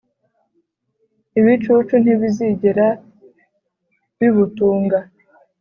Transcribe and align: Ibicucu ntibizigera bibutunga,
Ibicucu 1.39 1.95
ntibizigera 2.03 2.87
bibutunga, 4.19 4.99